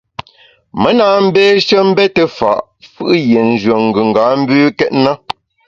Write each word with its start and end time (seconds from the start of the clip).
Me 0.81 0.89
na 0.97 1.07
mbeshe 1.25 1.77
mbete 1.89 2.23
fa’ 2.37 2.51
fù’ 2.91 3.05
yie 3.29 3.41
nyùen 3.47 3.85
gùnga 3.95 4.23
mbükét 4.41 4.93
na. 5.03 5.11